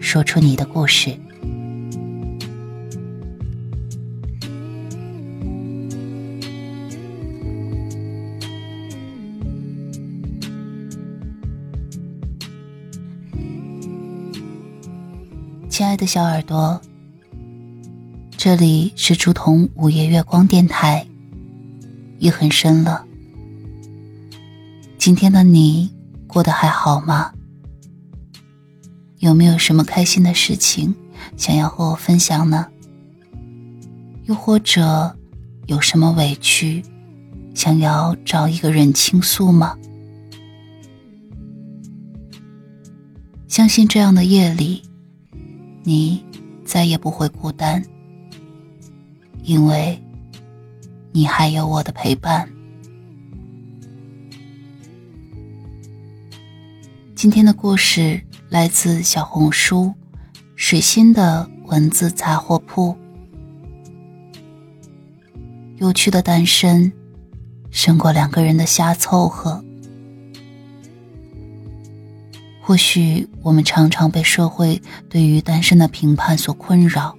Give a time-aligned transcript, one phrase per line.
[0.00, 1.16] 说出你的故事。
[15.68, 16.80] 亲爱的小耳朵，
[18.36, 21.06] 这里是竹筒午夜月光电台。
[22.18, 23.04] 夜很深了，
[24.98, 25.88] 今天的你
[26.26, 27.32] 过得还好吗？
[29.18, 30.94] 有没有什么开心的事情
[31.36, 32.66] 想要和我分享呢？
[34.26, 35.16] 又或者
[35.66, 36.82] 有什么委屈
[37.52, 39.76] 想要找一个人倾诉吗？
[43.48, 44.82] 相信这样的夜里，
[45.82, 46.24] 你
[46.64, 47.84] 再也不会孤单，
[49.42, 50.00] 因为
[51.10, 52.48] 你还有我的陪伴。
[57.16, 58.27] 今天的故事。
[58.48, 59.92] 来自小红书，
[60.56, 62.96] 水星的文字杂货铺。
[65.76, 66.90] 有趣的单身，
[67.70, 69.62] 胜过两个人的瞎凑合。
[72.62, 74.80] 或许我们常常被社会
[75.10, 77.14] 对于单身的评判所困扰，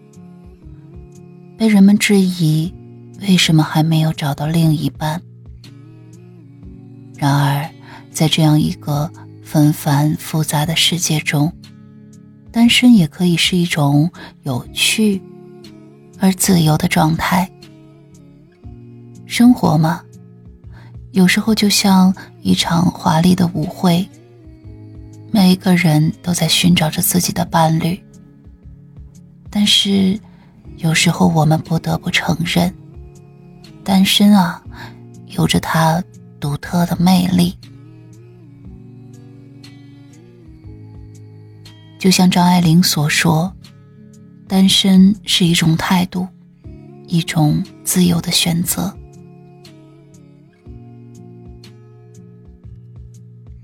[1.60, 2.74] 被人们质疑
[3.22, 5.22] 为什么还没有找到另一半。
[7.18, 7.70] 然而，
[8.10, 9.12] 在这样一个……
[9.50, 11.52] 纷繁复杂的世界中，
[12.52, 14.12] 单身也可以是一种
[14.44, 15.20] 有趣
[16.20, 17.50] 而自由的状态。
[19.26, 20.04] 生活嘛，
[21.14, 24.08] 有时候就像一场华丽的舞会，
[25.32, 28.00] 每一个人都在寻找着自己的伴侣。
[29.50, 30.20] 但是，
[30.78, 32.72] 有时候我们不得不承认，
[33.84, 34.62] 单身啊，
[35.26, 36.04] 有着它
[36.40, 37.58] 独特的魅力。
[42.00, 43.54] 就像张爱玲所说，
[44.48, 46.26] 单身是一种态度，
[47.08, 48.96] 一种自由的选择。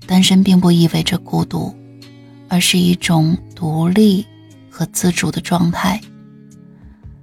[0.06, 1.74] 单身并不意味着孤独，
[2.48, 4.26] 而是一种独立
[4.70, 5.98] 和自主的状态。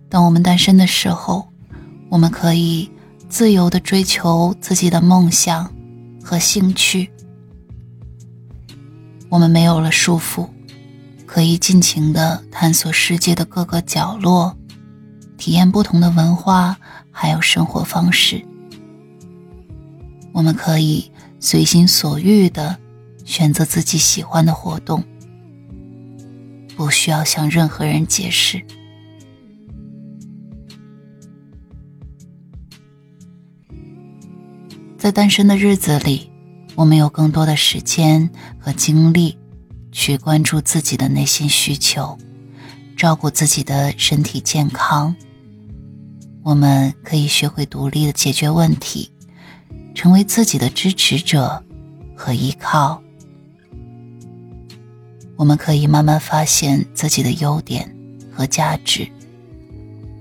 [0.10, 1.48] 当我们单身的时候，
[2.10, 2.90] 我们可以
[3.30, 5.72] 自由的追求自己的梦想
[6.24, 7.10] 和兴趣，
[9.30, 10.50] 我们没有了束缚。
[11.34, 14.56] 可以尽情的探索世界的各个角落，
[15.36, 16.78] 体验不同的文化，
[17.10, 18.46] 还有生活方式。
[20.32, 22.78] 我们可以随心所欲的
[23.26, 25.04] 选择自己喜欢的活动，
[26.78, 28.64] 不需要向任何人解释。
[35.00, 36.30] 在单身的日子里，
[36.76, 38.30] 我们有更多的时间
[38.60, 39.36] 和精力。
[39.94, 42.18] 去关注自己的内心需求，
[42.98, 45.16] 照顾自己的身体健康。
[46.44, 49.10] 我们可以学会独立的解决问题，
[49.96, 51.64] 成为自己的支持者
[52.18, 53.02] 和依靠。
[55.38, 57.96] 我们可以慢慢发现自己的优点
[58.32, 59.08] 和价值，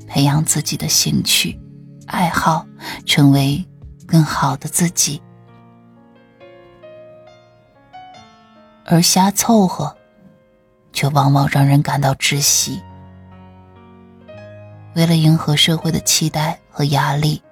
[0.06, 1.58] 培养自己的兴趣
[2.06, 2.64] 爱好，
[3.04, 3.64] 成为
[4.06, 5.20] 更好的自己。
[8.84, 9.96] 而瞎凑合，
[10.92, 12.82] 却往往让人感到窒息。
[14.94, 17.42] 为了迎合社会的期待和压力，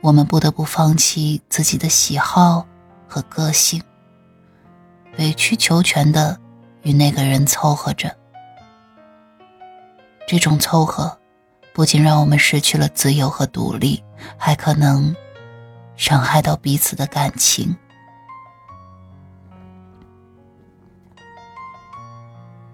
[0.00, 2.66] 我们不得不放弃自己的喜好
[3.08, 3.82] 和个性，
[5.18, 6.38] 委曲求全的
[6.82, 8.14] 与那个人凑合着。
[10.26, 11.18] 这种凑合，
[11.72, 14.02] 不仅让我们失去了自由和独立，
[14.36, 15.14] 还可能
[15.96, 17.74] 伤害到彼此的感情。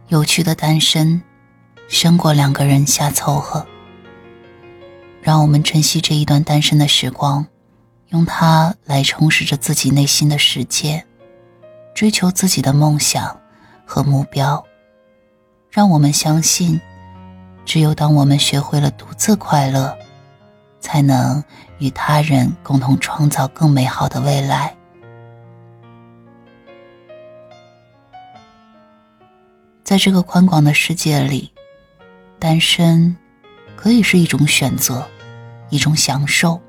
[0.09, 1.23] 有趣的单身，
[1.87, 3.67] 胜过两个人瞎凑合。
[5.21, 7.47] 让我们珍惜这一段单身的时光，
[8.09, 11.05] 用它来充实着自己内心的世界，
[11.95, 13.39] 追求自己的梦想
[13.85, 14.65] 和目标。
[15.71, 16.81] 让我们相信，
[17.67, 19.95] 只有当我们学会了独自快乐，
[20.81, 21.45] 才能
[21.81, 24.75] 与他人共同创造更美好的未来。
[29.89, 31.51] 在这个宽广的世界里，
[32.39, 33.17] 单身
[33.75, 35.09] 可以是一种选择，
[35.71, 36.61] 一种享受。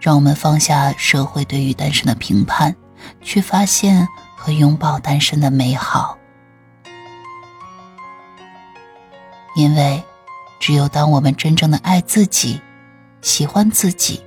[0.00, 2.72] 让我们放下社会对于单身的评判，
[3.20, 4.06] 去发现
[4.36, 6.16] 和拥抱单身的美好。
[9.56, 10.00] 因为，
[10.60, 12.60] 只有当我们真正的爱自己、
[13.20, 14.22] 喜欢自己，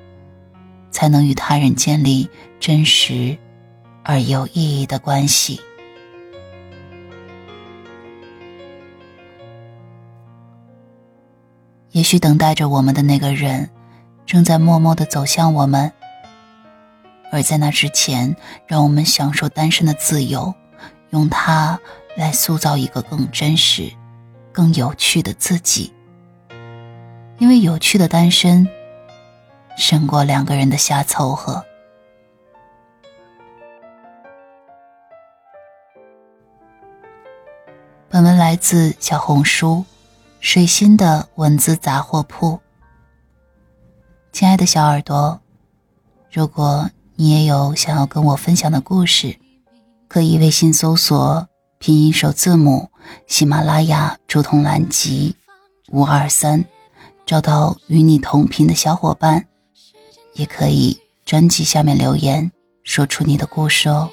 [0.91, 2.29] 才能与他人建立
[2.59, 3.37] 真实
[4.03, 5.61] 而有意义的关系。
[11.97, 13.67] 也许等待着我们的那个人。
[14.27, 15.91] 正在默默的走向我们，
[17.31, 18.35] 而在那之前，
[18.67, 20.53] 让我们享受单身的自由，
[21.09, 21.79] 用它
[22.15, 23.91] 来塑造一个更真实、
[24.51, 25.91] 更有趣的自己。
[27.39, 28.67] 因为有趣的单身，
[29.75, 31.65] 胜过两个人的瞎凑合。
[38.07, 39.83] 本文来自小红书
[40.39, 42.59] “水星的文字杂货铺”。
[44.31, 45.41] 亲爱的小耳朵，
[46.31, 49.37] 如果你也有想要跟我分享的故事，
[50.07, 51.47] 可以微信搜索
[51.79, 52.89] 拼音首字母
[53.25, 55.35] 喜马拉雅竹筒蓝集
[55.89, 56.63] 五二三，
[57.25, 59.47] 找到与你同频的小伙伴，
[60.33, 62.51] 也可以专辑下面留言，
[62.83, 64.09] 说出你的故事哦。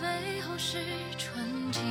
[0.00, 0.78] 背后是
[1.16, 1.82] 纯净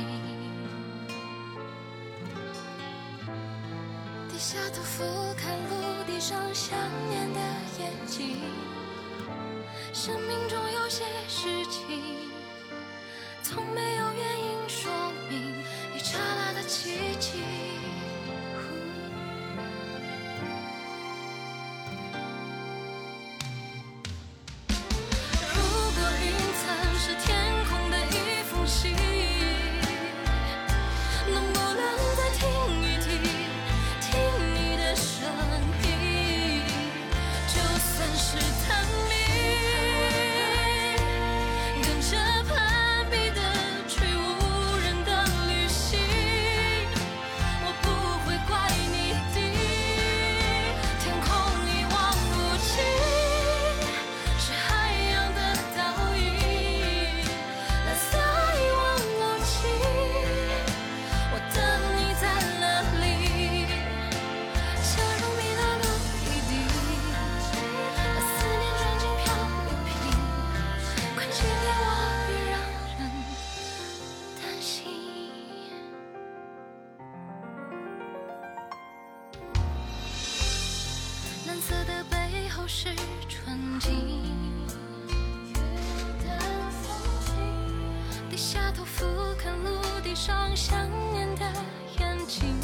[4.28, 5.04] 低下头俯
[5.36, 6.76] 瞰陆地上想
[7.08, 7.40] 念的
[7.78, 8.36] 眼睛，
[9.92, 10.61] 生命中
[82.68, 82.88] 是
[83.28, 83.90] 纯净，
[88.30, 89.04] 低下头俯
[89.36, 91.52] 瞰陆地上想念的
[91.98, 92.54] 眼睛，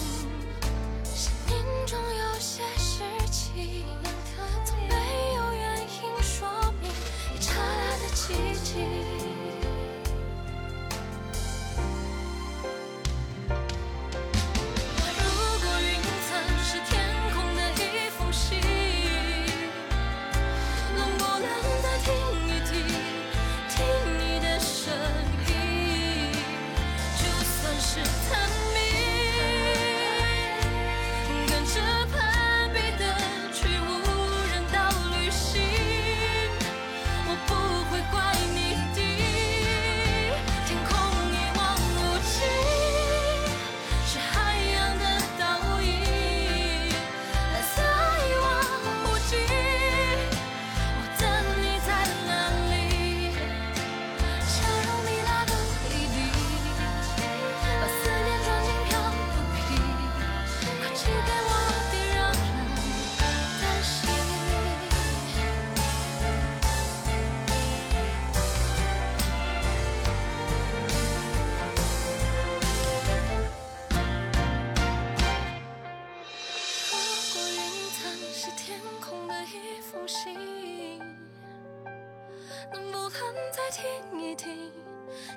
[82.90, 83.84] 能不能再听
[84.20, 84.72] 一听，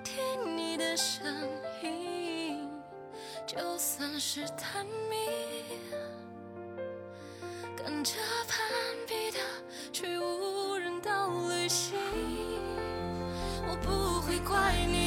[0.03, 1.25] 听你的声
[1.83, 2.69] 音，
[3.45, 5.15] 就算是探秘，
[7.75, 8.13] 跟着
[8.47, 8.57] 攀
[9.07, 9.39] 比的
[9.91, 11.97] 去无人岛旅行，
[13.67, 15.00] 我不会怪你。